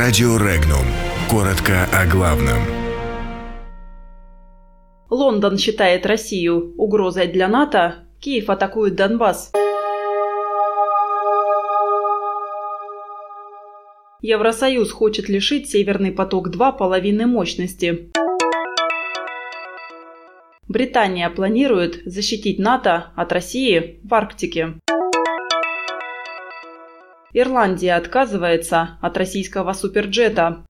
[0.00, 0.86] Радио Регнум.
[1.28, 2.62] Коротко о главном.
[5.10, 8.06] Лондон считает Россию угрозой для НАТО.
[8.20, 9.50] Киев атакует Донбасс.
[14.20, 18.12] Евросоюз хочет лишить «Северный поток-2» половины мощности.
[20.68, 24.74] Британия планирует защитить НАТО от России в Арктике.
[27.34, 30.64] Ирландия отказывается от российского суперджета.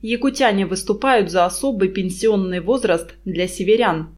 [0.00, 4.16] Якутяне выступают за особый пенсионный возраст для северян.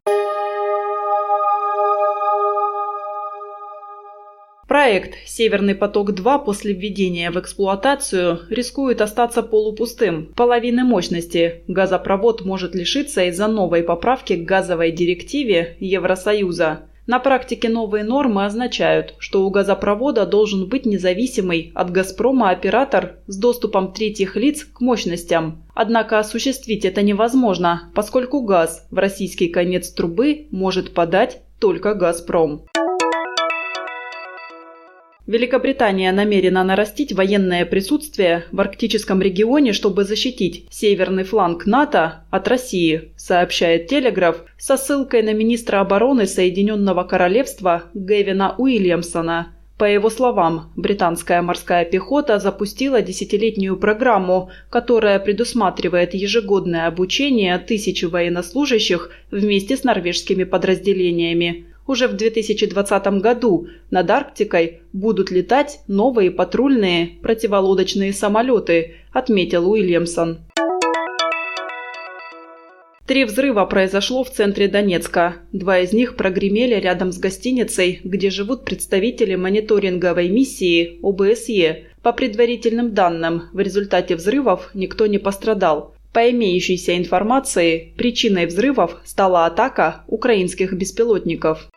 [4.68, 10.32] Проект «Северный поток-2» после введения в эксплуатацию рискует остаться полупустым.
[10.36, 16.82] Половины мощности газопровод может лишиться из-за новой поправки к газовой директиве Евросоюза.
[17.06, 23.36] На практике новые нормы означают, что у газопровода должен быть независимый от «Газпрома» оператор с
[23.36, 25.64] доступом третьих лиц к мощностям.
[25.74, 32.62] Однако осуществить это невозможно, поскольку газ в российский конец трубы может подать только «Газпром».
[35.30, 43.12] Великобритания намерена нарастить военное присутствие в арктическом регионе, чтобы защитить северный фланг НАТО от России,
[43.16, 49.52] сообщает Телеграф со ссылкой на министра обороны Соединенного Королевства Гэвина Уильямсона.
[49.78, 59.12] По его словам, британская морская пехота запустила десятилетнюю программу, которая предусматривает ежегодное обучение тысячи военнослужащих
[59.30, 61.66] вместе с норвежскими подразделениями.
[61.86, 70.40] Уже в 2020 году над Арктикой будут летать новые патрульные противолодочные самолеты, отметил Уильямсон.
[73.10, 75.38] Три взрыва произошло в центре Донецка.
[75.50, 81.86] Два из них прогремели рядом с гостиницей, где живут представители мониторинговой миссии ОБСЕ.
[82.02, 85.92] По предварительным данным, в результате взрывов никто не пострадал.
[86.12, 91.68] По имеющейся информации, причиной взрывов стала атака украинских беспилотников.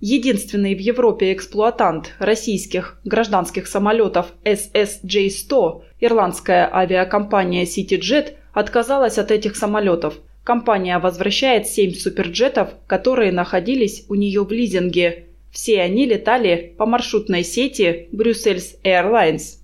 [0.00, 10.14] Единственный в Европе эксплуатант российских гражданских самолетов SSJ-100, ирландская авиакомпания CityJet, отказалась от этих самолетов.
[10.42, 15.26] Компания возвращает семь суперджетов, которые находились у нее в лизинге.
[15.52, 19.58] Все они летали по маршрутной сети Brussels Airlines.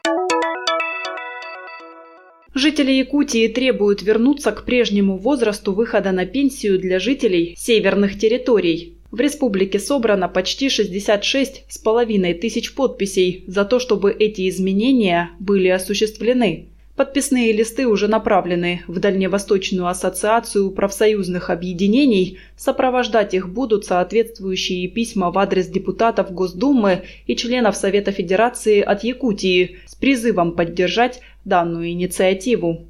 [2.55, 8.95] Жители Якутии требуют вернуться к прежнему возрасту выхода на пенсию для жителей северных территорий.
[9.11, 16.69] В республике собрано почти 66,5 тысяч подписей за то, чтобы эти изменения были осуществлены.
[16.97, 22.39] Подписные листы уже направлены в Дальневосточную ассоциацию профсоюзных объединений.
[22.57, 29.79] Сопровождать их будут соответствующие письма в адрес депутатов Госдумы и членов Совета Федерации от Якутии
[29.87, 32.87] с призывом поддержать данную инициативу.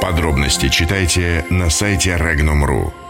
[0.00, 3.01] Подробности читайте на сайте Regnum.ru.